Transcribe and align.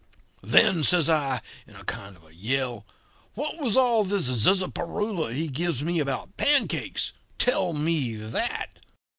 "'Then,' 0.41 0.83
says 0.83 1.07
I, 1.11 1.41
in 1.67 1.75
a 1.75 1.83
kind 1.83 2.15
of 2.17 2.33
yell, 2.33 2.87
'what 3.35 3.59
was 3.59 3.77
all 3.77 4.03
this 4.03 4.31
zizzaparoola 4.31 5.31
he 5.31 5.47
gives 5.47 5.83
me 5.83 5.99
about 5.99 6.37
pancakes? 6.37 7.11
Tell 7.37 7.73
me 7.73 8.15
that.' 8.15 8.79